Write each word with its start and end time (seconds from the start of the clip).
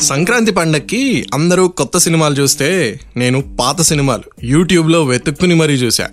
సంక్రాంతి 0.00 0.52
పండక్కి 0.52 1.26
అందరూ 1.34 1.68
కొత్త 1.68 1.98
సినిమాలు 1.98 2.34
చూస్తే 2.34 3.00
నేను 3.16 3.56
పాత 3.60 3.80
సినిమాలు 3.80 4.22
యూట్యూబ్లో 4.44 5.04
వెతుక్కుని 5.04 5.54
మరీ 5.54 5.74
చూసా 5.74 6.08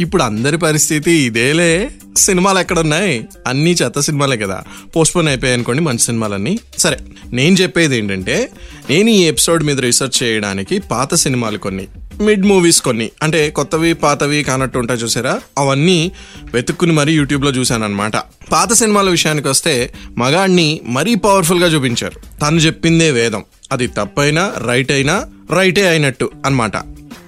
ఇప్పుడు 0.00 0.22
అందరి 0.22 0.58
పరిస్థితి 0.58 1.10
ఇదేలే. 1.10 1.90
సినిమాలు 2.16 2.58
ఎక్కడున్నాయి? 2.58 3.24
అన్నీ 3.46 3.70
చెత్త 3.70 4.00
సినిమాలే 4.00 4.36
కదా. 4.36 4.62
పోస్ట్పోన్ 4.96 5.28
అయిపోయాయి 5.28 5.54
అనుకోండి 5.54 5.82
మంచి 5.82 5.98
సినిమాలన్నీ. 5.98 6.58
సరే 6.78 6.98
నేను 7.32 7.54
చెప్పేది 7.54 7.98
ఏంటంటే 7.98 8.50
నేను 8.90 9.10
ఈ 9.10 9.22
ఎపిసోడ్ 9.22 9.64
మీద 9.64 9.80
రీసెర్చ్ 9.80 10.22
చేయడానికి 10.22 10.78
పాత 10.78 11.14
సినిమాలు 11.14 11.58
కొన్ని 11.58 11.86
మిడ్ 12.20 12.46
మూవీస్ 12.46 12.82
కొన్ని. 12.82 13.10
అంటే 13.22 13.50
కొత్తవి 13.50 13.94
పాతవి 13.94 14.42
కానట్టు 14.42 14.78
ఉంటాయి 14.78 15.00
చూసారా? 15.00 15.40
అవన్నీ 15.58 16.12
వెతుక్కుని 16.54 16.92
మరీ 16.92 17.12
యూట్యూబ్లో 17.12 17.50
చూశాను 17.50 17.84
అనమాట 17.84 18.16
పాత 18.52 18.72
సినిమాల 18.72 19.10
విషయానికి 19.10 19.48
వస్తే 19.48 19.92
మగాడిని 20.18 20.80
మరీ 20.86 21.14
పవర్ఫుల్గా 21.14 21.66
చూపించారు. 21.66 22.40
తను 22.40 22.56
చెప్పిందే 22.56 23.10
వేదం. 23.10 23.44
అది 23.72 23.86
తప్పైనా 23.86 24.52
రైట్ 24.58 24.92
అయినా 24.92 25.26
రైటే 25.50 25.88
అయినట్టు 25.88 26.30
అన్నమాట. 26.46 26.72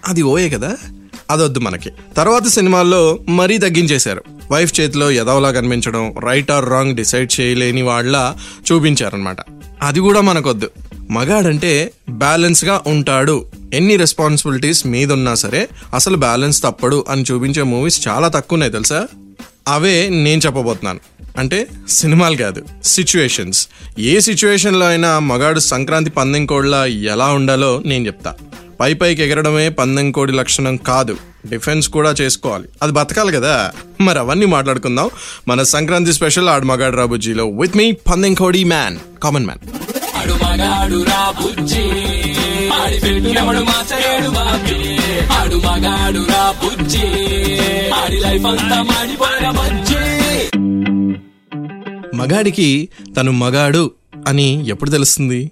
అది 0.06 0.22
ఓయే 0.22 0.48
కదా? 0.48 0.76
అదొద్దు 1.30 1.60
మనకి. 1.60 1.90
తర్వాత 2.16 2.46
సినిమాల్లో 2.46 3.18
మరీ 3.28 3.58
తగ్గించేశారు. 3.58 4.24
వైఫ్ 4.52 4.80
చేతిలో 4.80 5.10
ఎదవలా 5.10 5.50
కనిపించడం 5.50 6.14
రైట్ 6.18 6.50
ఆర్ 6.50 6.68
రాంగ్ 6.68 6.96
డిసైడ్ 6.96 7.40
చేయలేని 7.40 7.82
వాళ్ళ 7.82 8.34
చూపించారనమాట 8.72 9.36
అది 9.82 10.00
కూడా 10.00 10.20
మనకొద్దు. 10.20 10.70
మగాడంటే 11.14 11.92
బ్యాలెన్స్గా 12.10 12.82
ఉంటాడు. 12.86 13.44
ఎన్ని 13.74 13.96
రెస్పాన్సిబిలిటీస్ 13.96 14.86
మీదున్నా 14.86 15.34
సరే 15.34 15.68
అసలు 15.94 16.16
బ్యాలెన్స్ 16.16 16.62
తప్పడు 16.62 17.04
అని 17.08 17.24
చూపించే 17.32 17.62
మూవీస్ 17.62 18.08
చాలా 18.08 18.28
తక్కువ 18.28 18.56
ఉన్నాయి 18.56 18.72
తెలుసా? 18.72 19.06
అవే 19.68 20.08
నేను 20.08 20.40
చెప్పబోతున్నాను. 20.46 21.00
అంటే 21.38 21.66
సినిమాలు 21.88 22.36
కాదు 22.36 22.64
సిచ్యువేషన్స్ 22.84 23.68
ఏ 23.98 24.20
సిచ్యువేషన్లో 24.20 24.86
అయినా 24.86 25.18
మగాడు 25.18 25.60
సంక్రాంతి 25.60 26.10
పందెం 26.10 26.46
కోడ్లా 26.46 26.86
ఎలా 26.86 27.26
ఉండాలో 27.26 27.82
నేను 27.86 28.06
చెప్తా. 28.06 28.34
పై 28.80 28.94
పైకి 28.94 29.22
ఎగరడమే 29.22 29.68
పందెం 29.68 30.12
కోడి 30.12 30.32
లక్షణం 30.32 30.76
కాదు. 30.76 31.16
డిఫెన్స్ 31.46 31.88
కూడా 31.88 32.10
చేసుకోవాలి. 32.10 32.64
అది 32.82 32.92
బతకాలి 32.92 33.32
కదా. 33.32 33.72
మరి 34.00 34.18
అవన్నీ 34.18 34.46
మాట్లాడుకుందాం. 34.46 35.10
మన 35.48 35.62
సంక్రాంతి 35.62 36.12
స్పెషల్ 36.12 36.48
ఆడు 36.48 36.64
మగాడు 36.64 36.96
రాబుజీలో. 36.96 37.48
విత్ 37.48 37.76
మీ 37.76 37.92
పందెం 37.92 38.34
కోడి 38.34 38.64
మ్యాన్ 38.64 38.98
కామన్ 39.22 39.46
మ్యాన్ 39.46 39.93
ఆడు 40.24 40.32
మగాడు 40.32 41.02
రా 41.02 41.30
బుజ్జి. 41.30 41.82
ఆడి 42.68 43.00
పెట్టినప్పుడు 43.00 43.58
మాచలేడు 43.58 44.30
బాబి. 44.30 44.98
ఆడు 45.32 45.56
మగాడు 45.56 46.18
రా 46.18 46.54
బుజ్జి. 46.64 47.06
ఆడి 47.88 48.20
లైఫ్ 48.20 48.46
అంతా 48.46 48.82
మాడిపోయిన 48.82 49.50
బజ్జి. 49.50 50.58
మగాడికి 52.16 52.88
తను 53.16 53.32
మగాడు 53.32 53.90
అని 54.28 54.68
ఎప్పుడు 54.68 54.90
తెలుస్తుంది? 54.90 55.50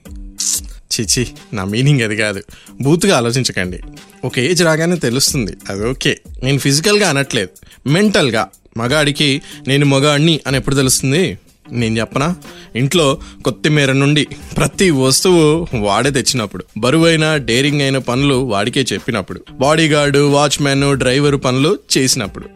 చిచి 1.00 1.28
నా 1.53 1.65
మీనింగ్ 1.65 2.00
అది 2.00 2.16
కాదు. 2.16 2.43
బూత్గా 2.81 3.16
ఆలోచించకండి. 3.16 3.81
ఒక 4.25 4.39
ఏజ్ 4.39 4.62
రాగానే 4.62 4.97
తెలుస్తుంది. 4.97 5.56
అది 5.69 5.89
ఓకే. 5.89 6.19
నేను 6.43 6.59
ఫిజికల్గా 6.59 7.09
అనట్లేదు. 7.09 7.49
మెంటల్గా. 7.89 8.49
మగాడికి 8.77 9.43
నేను 9.69 9.87
మగాడిని 9.87 10.41
అని 10.47 10.56
ఎప్పుడు 10.56 10.75
తెలుస్తుంది? 10.75 11.39
నేను 11.72 12.00
చెప్పనా? 12.00 12.37
ఇంట్లో 12.77 13.19
కొత్తిమీర 13.44 13.93
నుండి 13.93 14.25
ప్రతి 14.56 14.91
వస్తువు 14.91 15.66
వాడే 15.78 16.10
తెచ్చినప్పుడు 16.10 16.65
బరువైన 16.78 17.37
డేరింగ్ 17.37 17.81
అయిన 17.81 17.99
పనులు 17.99 18.34
వాడికే 18.34 18.84
చెప్పినప్పుడు 18.93 19.41
బాడీగార్డు 19.53 20.28
వాచ్మెన్ 20.28 20.97
డ్రైవర్ 20.97 21.37
పనులు 21.44 21.78
చేసినప్పుడు. 21.99 22.49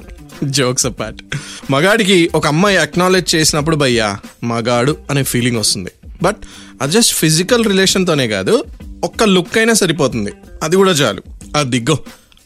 జోక్స్ 0.44 0.86
అపార్ట్ 0.86 1.22
మగాడికి 1.70 2.30
ఒక 2.34 2.46
అమ్మాయి 2.46 2.76
అక్నాలెడ్జ్ 2.76 3.34
చేసినప్పుడు 3.34 3.76
భయ్యా 3.76 4.18
మగాడు 4.44 4.96
అనే 5.10 5.22
ఫీలింగ్ 5.22 5.56
వస్తుంది. 5.56 5.90
బట్ 6.22 6.36
అది 6.82 6.92
జస్ట్ 6.92 7.14
ఫిజికల్ 7.14 7.64
రిలేషన్తోనే 7.64 8.28
కాదు 8.28 8.64
ఒక్క 9.04 9.24
లుక్ 9.24 9.58
అయినా 9.58 9.72
సరిపోతుంది. 9.72 10.32
అది 10.62 10.76
కూడా 10.76 10.90
చాలు. 10.90 11.22
ఆ 11.56 11.62
దిగ్గో 11.62 11.98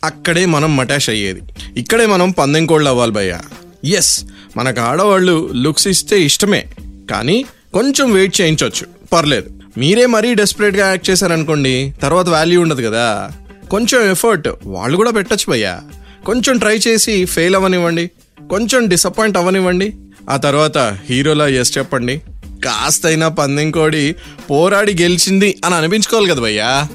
అక్కడే 0.05 0.47
మనం 0.47 0.77
మటాష్ 0.77 1.11
అయ్యేది. 1.11 1.41
ఇక్కడే 1.77 2.07
మనం 2.07 2.31
పందెం 2.31 2.67
కోళ్ళు 2.67 2.89
అవ్వాలి 2.89 3.13
భయ్యా. 3.13 3.41
ఎస్ 3.85 4.25
మనకు 4.57 4.81
ఆడవాళ్ళు 4.81 5.51
లుక్స్ 5.55 5.89
ఇస్తే 5.89 6.23
ఇష్టమే 6.23 6.67
కానీ 7.11 7.45
కొంచెం 7.75 8.13
వెయిట్ 8.13 8.41
చేయించవచ్చు 8.41 8.87
పర్లేదు. 9.13 9.51
మీరే 9.79 10.07
మరీ 10.07 10.35
డెస్పరేట్గా 10.35 10.89
యాక్ట్ 10.89 11.11
చేశారనుకోండి 11.11 11.95
తర్వాత 12.03 12.29
వాల్యూ 12.29 12.61
ఉండదు 12.61 12.89
కదా. 12.89 13.31
కొంచెం 13.71 14.11
ఎఫర్ట్ 14.11 14.49
వాళ్ళు 14.67 14.97
కూడా 14.97 15.11
పెట్టచ్చు 15.11 15.51
భయ్యా. 15.51 15.81
కొంచెం 16.27 16.59
ట్రై 16.59 16.77
చేసి 16.77 17.25
ఫెయిల్ 17.25 17.55
అవ్వనివ్వండి. 17.55 18.11
కొంచెం 18.51 18.89
డిసప్పాయింట్ 18.89 19.39
అవ్వనివ్వండి. 19.39 19.93
ఆ 20.31 20.37
తర్వాత 20.37 20.79
హీరోలా 20.79 21.49
ఎస్ 21.49 21.79
చెప్పండి. 21.79 22.23
కాస్తైనా 22.65 23.29
పందెం 23.29 23.71
కోడి 23.71 24.15
పోరాడి 24.51 25.03
గెలిచింది 25.03 25.61
అని 25.65 25.75
అనిపించుకోవాలి 25.75 26.29
కదా 26.29 26.41
భయ్యా. 26.41 26.89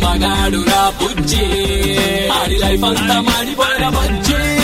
మగాడు 0.00 0.64
రా 0.68 0.92
బుజ్జి. 1.02 1.42
ఆడి 2.28 2.58
లైఫ్ 2.58 2.84
అంతా 2.84 3.20
మాడిపోయిన 3.20 3.88
బుజ్జి. 3.88 4.55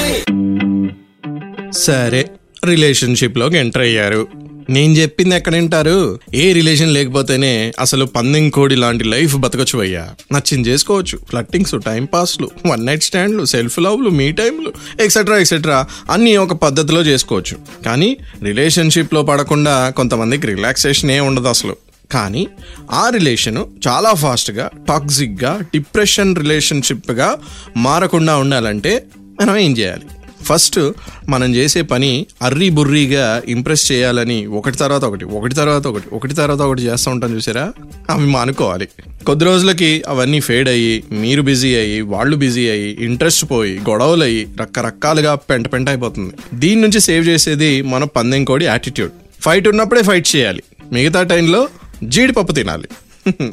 సరే 1.73 2.31
రిలేషన్షిప్లోకి 2.65 3.59
ఎంటర్ 3.59 3.83
అయ్యారు. 3.83 4.29
నేను 4.71 4.93
చెప్పింది 4.93 5.37
ఎక్కడ 5.37 5.55
వింటారు? 5.55 6.19
ఏ 6.35 6.53
రిలేషన్ 6.53 6.95
లేకపోతేనే 6.95 7.73
అసలు 7.81 8.05
పందెం 8.05 8.51
కోడి 8.51 8.77
లాంటి 8.77 9.05
లైఫ్ 9.05 9.37
బతకచ్చు 9.37 9.79
అయ్యా. 9.79 10.09
నచ్చింది 10.33 10.69
చేసుకోవచ్చు. 10.69 11.19
ఫ్లట్టింగ్స్ 11.29 11.75
టైం 11.87 12.05
పాస్లు 12.05 12.51
వన్ 12.67 12.87
నైట్ 12.87 13.03
స్టాండ్లు 13.03 13.45
సెల్ఫ్ 13.45 13.79
లవ్లు 13.79 14.11
మీ 14.11 14.33
టైంలు 14.33 14.73
ఎక్సెట్రా 15.03 15.39
ఎక్సెట్రా 15.39 15.87
అన్నీ 16.11 16.37
ఒక 16.37 16.53
పద్ధతిలో 16.53 17.01
చేసుకోవచ్చు. 17.01 17.85
కానీ 17.85 18.17
రిలేషన్షిప్లో 18.43 19.23
పడకుండా 19.23 19.93
కొంతమందికి 19.97 20.47
రిలాక్సేషన్ 20.47 21.11
ఏ 21.11 21.21
ఉండదు 21.21 21.49
అసలు. 21.49 21.77
కానీ 22.13 22.49
ఆ 22.93 23.09
రిలేషన్ 23.09 23.65
చాలా 23.89 24.15
ఫాస్ట్గా 24.15 24.71
టాక్సిక్గా 24.89 25.61
డిప్రెషన్ 25.61 26.37
రిలేషన్షిప్గా 26.37 27.37
మారకుండా 27.77 28.37
ఉండాలంటే 28.37 29.07
మనం 29.41 29.57
ఏం 29.57 29.79
చేయాలి? 29.79 30.03
ఫస్ట్ 30.45 30.81
మనం 31.29 31.55
చేసే 31.55 31.83
పని 31.83 32.27
అర్రీ 32.43 32.71
బుర్రీగా 32.71 33.43
ఇంప్రెస్ 33.49 33.93
చేయాలని 33.93 34.47
ఒకటి 34.47 34.77
తర్వాత 34.77 35.05
ఒకటి 35.05 35.25
ఒకటి 35.25 35.55
తర్వాత 35.55 35.87
ఒకటి 35.87 36.05
ఒకటి 36.13 36.35
తర్వాత 36.35 36.61
ఒకటి 36.61 36.83
చేస్తూ 36.83 37.11
ఉంటాం 37.11 37.35
చూసారా? 37.35 37.73
అవి 38.11 38.27
మానుకోవాలి 38.27 38.89
కొద్ది 39.27 39.45
రోజులకి 39.45 40.03
అవన్నీ 40.09 40.41
ఫేడ్ 40.41 40.69
అయ్యి 40.69 41.05
మీరు 41.13 41.43
బిజీ 41.43 41.75
అయ్యి 41.75 42.01
వాళ్ళు 42.01 42.37
బిజీ 42.37 42.69
అయ్యి 42.69 42.97
ఇంట్రెస్ట్ 43.01 43.51
పోయి 43.51 43.79
గొడవలు 43.79 44.25
అయ్యి 44.25 44.49
రకరకాలుగా 44.61 45.35
పెంట 45.35 45.73
పెంట 45.73 45.89
అయిపోతుంది. 45.89 46.35
దీని 46.55 46.81
నుంచి 46.81 47.01
సేవ్ 47.01 47.29
చేసేది 47.29 47.83
మన 47.83 48.05
పందెం 48.05 48.45
కోడి 48.45 48.65
యాటిట్యూడ్. 48.65 49.13
ఫైట్ 49.41 49.69
ఉన్నప్పుడే 49.69 50.03
ఫైట్ 50.03 50.37
చేయాలి. 50.37 50.63
మిగతా 50.93 51.23
టైంలో 51.23 51.69
జీడిపప్పు 52.05 52.53
తినాలి. 52.53 52.89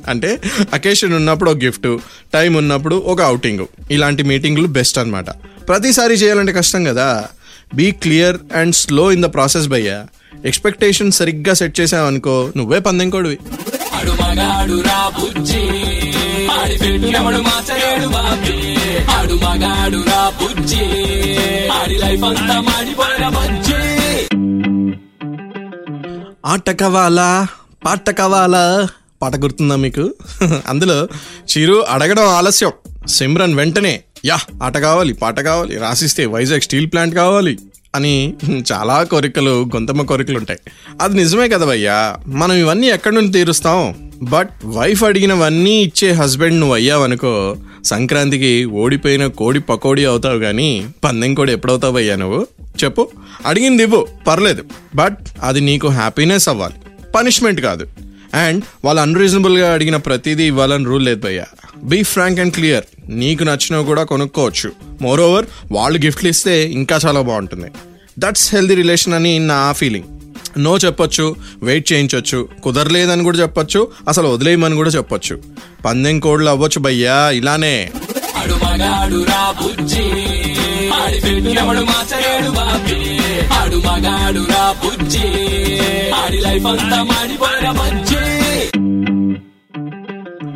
అంటే 0.07 0.39
అకేషన్ 0.73 1.13
ఉన్నప్పుడు 1.13 1.51
ఒక 1.51 1.57
గిఫ్ట్ 1.57 1.97
టైం 2.33 2.53
ఉన్నప్పుడు 2.53 2.95
ఒక 2.95 3.21
అవుటింగ్ 3.21 3.65
ఇలాంటి 3.91 4.23
మీటింగ్లు 4.23 4.67
బెస్ట్ 4.67 4.99
అన్నమాట. 4.99 5.29
ప్రతిసారి 5.67 6.13
చేయాలంటే 6.13 6.53
కష్టం 6.53 6.83
కదా. 6.83 7.25
Be 7.75 7.91
clear 7.91 8.37
and 8.55 8.75
slow 8.75 9.11
in 9.11 9.23
the 9.23 9.25
process 9.25 9.67
భయ్యా. 9.67 10.05
ఎక్స్పెక్టేషన్ 10.45 11.11
సరిగ్గా 11.11 11.53
సెట్ 11.53 11.79
చేసావనుకో 11.79 12.51
నువ్వే 12.57 12.79
పందెం 12.79 13.09
కొడివి 13.09 13.37
ఆడు 13.93 14.11
మగాడు 14.11 14.81
రా 14.81 15.11
బుజ్జి. 15.19 15.63
ఆడి 16.51 16.77
పెట్టినప్పుడు 16.77 17.39
మాచలేడు 17.47 18.07
బాబి. 18.07 18.57
ఆడు 19.11 19.33
మగాడు 19.33 19.99
రా 20.09 20.21
బుజ్జి. 20.41 20.85
ఆడి 21.69 21.97
లైఫ్ 21.97 22.23
అంతా 22.23 22.61
మాడిపోయిన 22.61 23.27
బజ్జి. 23.37 23.81
ఆట 26.45 26.69
కావాలా 26.69 27.47
పాట 27.85 28.09
కావాలా 28.09 28.87
పాట 29.21 29.35
గుర్తుందా 29.35 29.75
మీకు? 29.75 30.13
అందులో 30.67 31.07
చిరు 31.49 31.85
అడగడం 31.89 32.23
ఆలస్యం. 32.23 32.71
సిమ్రన్ 33.07 33.55
వెంటనే 33.55 34.01
యా 34.25 34.37
ఆట 34.63 34.77
కావాలి 34.77 35.13
పాట 35.13 35.39
కావాలి 35.39 35.77
రాసిస్తే 35.77 36.25
వైజాగ్ 36.25 36.61
స్టీల్ 36.61 36.87
ప్లాంట్ 36.87 37.15
కావాలి 37.15 37.57
అని 37.95 38.33
చాలా 38.71 39.03
కోరికలు 39.03 39.65
గొంతమ్మ 39.75 40.01
కోరికలు 40.01 40.37
ఉంటాయి 40.37 40.59
అది 41.01 41.15
నిజమే 41.15 41.47
కదా 41.49 41.65
భయ్యా? 41.65 42.17
మనం 42.27 42.55
ఇవన్నీ 42.55 42.87
ఎక్కడి 42.87 43.15
నుండి 43.15 43.31
తీరుస్తాం? 43.31 44.09
బట్ 44.21 44.49
వైఫ్ 44.65 45.03
అడిగినవన్నీ 45.03 45.81
ఇచ్చే 45.81 46.11
హస్బెండ్ 46.11 46.59
నువ్వు 46.59 46.75
అయ్యావనుకో 46.75 47.55
సంక్రాంతికి 47.85 48.65
ఓడిపోయిన 48.65 49.27
కోడి 49.27 49.59
పకోడీ 49.59 50.05
అవుతావు 50.05 50.39
కానీ 50.39 50.89
పందెం 51.03 51.33
కోడి 51.33 51.51
ఎప్పుడవుతావయ్యా 51.51 52.15
నువ్వు? 52.15 52.47
చెప్పు. 52.83 53.07
అడిగింది 53.45 53.83
ఇవ్వు 53.83 54.07
పర్లేదు. 54.27 54.63
బట్ 54.95 55.17
అది 55.43 55.61
నీకు 55.61 55.87
హ్యాపీనెస్ 55.87 56.49
అవ్వాలి. 56.49 56.75
పనిష్మెంట్ 57.15 57.61
కాదు. 57.61 57.87
అండ్ 58.33 58.63
వాళ్ళు 58.85 59.01
అన్రీజనబుల్గా 59.01 59.73
అడిగిన 59.73 59.95
ప్రతిదీ 59.95 60.43
ఇవ్వాలని 60.43 60.85
రూల్ 60.85 61.05
లేదు 61.05 61.21
భయ్యా. 61.21 61.45
బీ 61.83 62.03
ఫ్రాంక్ 62.03 62.39
అండ్ 62.39 62.53
క్లియర్ 62.53 62.83
నీకు 63.09 63.43
నచ్చినవి 63.43 63.83
కూడా 63.83 64.03
కొనుక్కోవచ్చు. 64.03 64.71
మోర్ 65.01 65.21
ఓవర్ 65.21 65.45
వాళ్ళు 65.71 66.05
గిఫ్ట్లు 66.05 66.29
ఇస్తే 66.29 66.63
ఇంకా 66.63 66.99
చాలా 67.05 67.21
బాగుంటుంది. 67.21 67.67
దట్స్ 68.19 68.55
హెల్దీ 68.55 68.75
రిలేషన్ 68.75 69.13
అని 69.13 69.39
నా 69.39 69.71
ఫీలింగ్ 69.71 70.05
నో 70.57 70.77
చెప్పొచ్చు 70.77 71.35
వెయిట్ 71.63 71.91
చేయించవచ్చు 71.93 72.49
కుదరలేదని 72.63 73.23
కూడా 73.23 73.37
చెప్పొచ్చు 73.37 73.91
అసలు 74.07 74.27
వదిలేయమని 74.27 74.75
కూడా 74.75 74.89
చెప్పొచ్చు. 74.89 75.41
పందెం 75.85 76.19
కోడ్లు 76.19 76.49
అవ్వచ్చు 76.49 76.79
భయ్యా 76.79 77.29
ఇలానే. 77.29 77.91
ఆడు 78.35 78.53
మగాడు 78.53 79.25
రా 79.25 79.39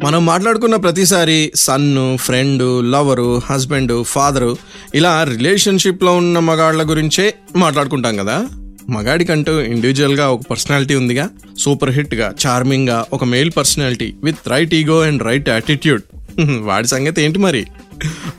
మనం 0.04 0.26
మాట్లాడుకున్న 0.26 0.76
ప్రతిసారి 0.76 1.52
son 1.56 2.18
friend 2.18 2.92
lover 2.92 3.42
husband 3.46 4.06
father 4.06 4.58
ఇలా 4.96 5.24
రిలేషన్షిప్లో 5.24 6.16
ఉన్న 6.16 6.40
మగాళ్ళ 6.40 6.90
గురించే 6.90 7.34
మాట్లాడుకుంటాం 7.56 8.18
కదా. 8.18 8.46
మగాడికంటూ 8.90 9.60
ఇండివిజువల్గా 9.60 10.30
ఒక 10.30 10.42
పర్సనాలిటీ 10.52 10.96
ఉందిగా. 10.96 11.30
సూపర్ 11.58 11.90
హిట్గా 11.90 12.34
చార్మింగ్గా 12.48 13.06
ఒక 13.14 13.24
male 13.24 13.52
personality 13.58 14.14
with 14.24 14.38
right 14.48 14.76
ego 14.76 15.02
and 15.02 15.24
right 15.24 15.50
attitude. 15.50 16.02
వాడి 16.62 16.88
సంగతి 16.88 17.22
ఏంటి 17.22 17.40
మరి? 17.40 17.66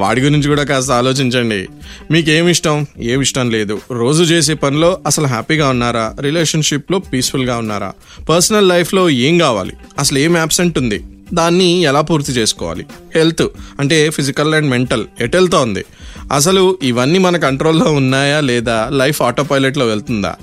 వాడి 0.00 0.20
గురించి 0.20 0.48
కూడా 0.48 0.62
కాస్త 0.62 0.90
ఆలోచించండి. 0.90 1.68
మీకేమి 2.10 2.50
ఇష్టం? 2.50 2.86
ఏమి 3.00 3.22
ఇష్టం 3.22 3.50
లేదు. 3.50 3.80
రోజు 3.90 4.22
చేసే 4.22 4.54
పనిలో 4.54 4.98
అసలు 5.06 5.26
హ్యాపీగా 5.26 5.68
ఉన్నారా? 5.68 6.14
రిలేషన్షిప్లో 6.20 6.98
పీస్ఫుల్గా 6.98 7.56
ఉన్నారా? 7.56 7.92
పర్సనల్ 8.28 8.68
లైఫ్లో 8.68 9.10
ఏం 9.10 9.38
కావాలి? 9.38 9.72
అసలు 9.98 10.18
ఏం 10.18 10.36
యాబ్సెంట్ 10.36 10.78
ఉంది? 10.78 11.04
దాన్ని 11.32 11.82
ఎలా 11.82 12.00
పూర్తి 12.00 12.32
చేసుకోవాలి? 12.32 12.86
హెల్త్ 13.14 13.42
అంటే 13.80 14.10
ఫిజికల్ 14.10 14.54
అండ్ 14.54 14.70
మెంటల్ 14.70 15.06
ఎటు 15.20 15.36
వెళ్తోంది 15.36 15.84
అసలు 16.32 16.78
ఇవన్నీ 16.82 17.18
మన 17.18 17.36
కంట్రోల్లో 17.36 17.92
ఉన్నాయా 17.92 18.40
లేదా? 18.40 18.88
లైఫ్ 18.92 19.22
ఆటో 19.22 19.42
పైలట్లో 19.42 19.86
వెళ్తుందా? 19.86 20.36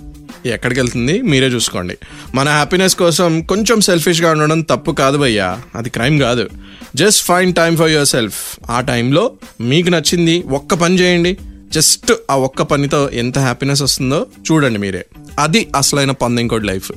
ఎక్కడికి 0.45 0.81
వెళ్తుంది? 0.81 1.22
మీరే 1.22 1.48
చూసుకోండి. 1.48 1.98
మన 2.36 2.50
హ్యాపీనెస్ 2.50 2.95
కోసం 2.95 3.42
కొంచెం 3.42 3.81
సెల్ఫిష్గా 3.81 4.31
ఉండడం 4.31 4.62
తప్పు 4.62 4.92
కాదు 4.92 5.18
భయ్యా. 5.18 5.62
అది 5.75 5.89
క్రైమ్ 5.89 6.19
కాదు. 6.19 6.50
Just 6.95 7.25
fine 7.25 7.54
time 7.54 7.78
for 7.78 7.89
yourself 8.07 8.60
ఆ 8.69 8.81
టైంలో 8.81 9.31
మీకు 9.62 9.89
నచ్చింది 9.89 10.44
ఒక్క 10.51 10.74
పని 10.74 11.00
చేయండి. 11.00 11.38
జస్ట్ 11.72 12.13
ఆ 12.31 12.36
ఒక్క 12.36 12.62
పనితో 12.62 13.10
ఎంత 13.10 13.39
హ్యాపీనెస్ 13.39 13.81
వస్తుందో 13.81 14.25
చూడండి 14.51 14.80
మీరే. 14.80 15.06
అది 15.39 15.68
అసలైన 15.75 16.12
పందెంకోడి 16.12 16.68
లైఫ్. 16.68 16.92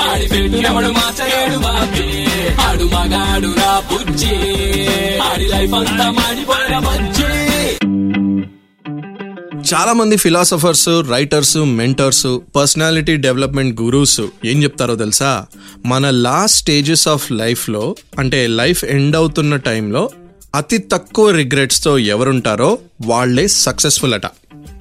ఆడి 0.00 0.26
ఆడు 2.54 2.84
మగాడు 2.84 3.48
రా 3.58 3.82
బుజ్జి. 3.92 4.34
ఆడి 5.18 5.48
లైఫ్ 5.48 5.74
అంతా 5.74 6.10
మాడిపోయిన 6.10 6.96
చాలా 9.74 9.92
మంది 9.92 10.16
philosophers 10.16 10.88
writers 10.88 11.56
mentors 11.56 12.38
personality 12.56 13.16
development 13.16 13.80
gurus 13.80 14.20
ఏం 14.44 14.62
చెప్తారో 14.62 14.94
తెలుసా? 14.94 15.46
మన 15.86 16.10
లాస్ట్ 16.10 16.58
స్టేజెస్ 16.58 17.08
ఆఫ్ 17.08 17.32
లైఫ్లో 17.32 17.96
అంటే 18.18 18.46
లైఫ్ 18.46 18.84
ఎండ్ 18.84 19.16
అవుతున్న 19.16 19.56
టైంలో 19.56 20.10
అతి 20.54 20.78
తక్కువ 20.78 21.30
రిగ్రెట్స్తో 21.30 21.98
ఎవరుంటారో 21.98 22.78
వాళ్ళే 23.06 23.48
సక్సెస్ఫుల్ 23.48 24.14
అట. 24.14 24.26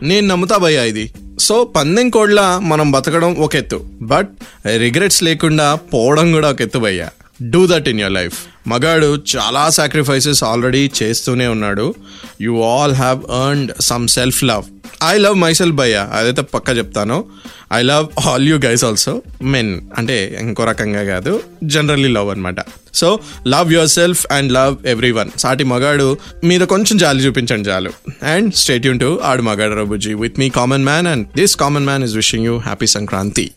నేను 0.02 0.28
నమ్ముతా 0.28 0.58
భయ్యా 0.58 0.84
ఇది. 0.84 1.12
సో 1.46 1.64
పందెం 1.64 2.10
కోడ్ల 2.10 2.60
మనం 2.64 2.92
బతకడం 2.92 3.36
ఒక 3.36 3.56
ఎత్తు. 3.56 3.84
బట్ 4.02 4.30
రిగ్రెట్స్ 4.78 5.24
లేకుండా 5.24 5.76
పోవడం 5.76 6.32
కూడా 6.32 6.50
ఒక 6.50 6.62
ఎత్తు 6.62 6.80
భయ్యా. 6.80 7.10
Do 7.50 7.68
that 7.68 7.90
in 7.90 8.00
your 8.00 8.14
life 8.14 8.38
మగాడు 8.68 9.10
చాలా 9.36 9.70
సాక్రిఫైసెస్ 9.70 10.44
ఆల్రెడీ 10.44 10.92
చేస్తూనే 11.04 11.48
ఉన్నాడు. 11.48 11.94
You 12.42 12.62
all 12.62 12.94
have 12.94 13.20
earned 13.20 13.72
some 13.82 14.08
self 14.08 14.44
love 14.44 14.64
I 15.04 15.18
love 15.18 15.36
myself 15.54 15.76
భయ్యా. 15.76 16.04
అదైతే 16.14 16.42
పక్క 16.42 16.78
చెప్తాను. 16.78 17.26
I 17.74 17.82
love 17.82 18.28
all 18.28 18.48
you 18.48 18.58
guys 18.66 18.84
also 18.86 19.22
men 19.42 19.82
అంటే 19.98 20.38
ఇంకో 20.42 20.64
రకంగా 20.64 21.04
కాదు. 21.04 21.42
జనరల్లీ 21.64 22.10
లవ్ 22.10 22.30
అనమాట 22.30 22.56
so 22.94 23.20
love 23.48 23.74
yourself 23.88 24.26
and 24.32 24.52
love 24.54 24.76
everyone 25.12 25.30
సాటి 25.40 25.64
మగాడు 25.64 26.18
మీద 26.44 26.62
కొంచెం 26.62 26.98
జాలి 26.98 27.26
చూపించండి 27.26 27.70
చాలు. 27.70 27.92
అండ్ 28.24 28.54
స్టేట్ 28.54 28.86
యూన్ 28.86 29.00
టు 29.00 29.20
ఆడు 29.24 29.42
మగాడు 29.42 29.74
రబుజీ 29.74 30.14
with 30.14 30.40
me 30.40 30.50
common 30.50 30.84
man 30.84 31.08
and 31.08 31.28
this 31.36 31.56
common 31.56 31.86
man 31.86 32.04
is 32.04 32.16
wishing 32.16 32.46
you 32.46 32.58
happy 32.58 32.88
Sankranti. 32.88 33.52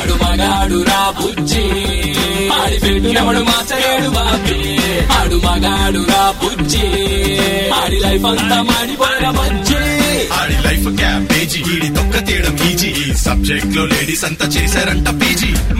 ఆడు 0.00 0.12
మగాడు 0.12 0.82
రా 0.82 1.14
బుజ్జి. 1.20 1.64
ఆడి 2.50 2.78
పెట్టు 2.78 3.06
ఎవడు 3.06 3.40
బాబీ. 4.08 4.78
ఆడు 5.12 5.34
మగాడు 5.34 6.06
రా 6.08 6.34
బుజ్జి. 6.42 6.86
ఆడి 7.70 8.00
లైఫ్ 8.00 8.24
అంతా 8.24 8.62
మాడిపోయిన 8.62 9.30
బజ్జి. 9.30 9.76
ఆడి 10.28 10.68
లైఫ్ 10.68 10.96
క్యాబేజీ. 10.96 11.60
ఈడి 11.60 11.88
తొక్క 11.88 12.26
తీయడం 12.26 12.58
ఈజీ. 12.70 12.88
ఈ 12.88 13.14
సబ్జెక్ట్లో 13.14 13.86
లేడీస్ 13.86 14.24
అంతా 14.24 14.46
చేశారంట 14.46 15.08
పీజీ. 15.08 15.79